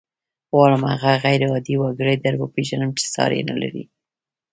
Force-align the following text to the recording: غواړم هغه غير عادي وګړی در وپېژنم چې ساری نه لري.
غواړم 0.53 0.81
هغه 0.91 1.11
غير 1.23 1.41
عادي 1.51 1.75
وګړی 1.79 2.15
در 2.19 2.33
وپېژنم 2.41 2.89
چې 2.99 3.05
ساری 3.15 3.41
نه 3.49 3.55
لري. 3.61 3.83